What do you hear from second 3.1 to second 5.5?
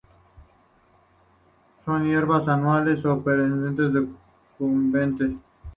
perennes decumbentes.